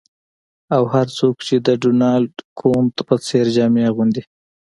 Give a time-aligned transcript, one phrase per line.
[0.75, 4.21] او هر څوک چې د ډونالډ کنوت په څیر جامې اغوندي